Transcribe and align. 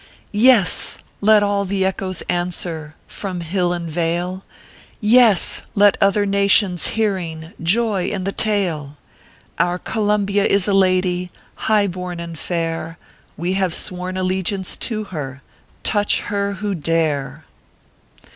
60 0.01 0.07
ORPHEUS 0.07 0.31
C. 0.31 0.33
KERR 0.33 0.33
PAPERS. 0.33 1.03
Yes! 1.03 1.03
Let 1.21 1.43
all 1.43 1.65
the 1.65 1.85
echoes 1.85 2.21
answer, 2.23 2.95
From 3.05 3.41
hill 3.41 3.71
and 3.71 3.87
vale; 3.87 4.43
Yes! 4.99 5.61
Let 5.75 5.95
other 6.01 6.25
nations, 6.25 6.87
hearing, 6.87 7.53
Joy 7.61 8.07
in 8.09 8.23
the 8.23 8.31
tale. 8.31 8.97
Our 9.59 9.77
Columbia 9.77 10.43
is 10.45 10.67
a 10.67 10.73
lady, 10.73 11.29
High 11.53 11.85
born 11.85 12.19
and 12.19 12.35
fair; 12.39 12.97
We 13.37 13.53
have 13.53 13.75
sworn 13.75 14.17
allegiance 14.17 14.75
to 14.77 15.03
her 15.03 15.43
Touch 15.83 16.21
her 16.21 16.53
who 16.53 16.73
dare. 16.73 17.45